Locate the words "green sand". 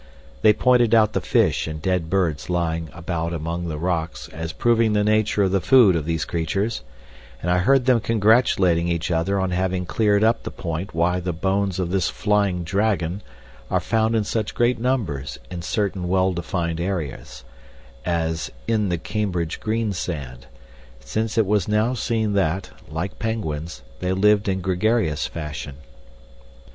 19.59-20.47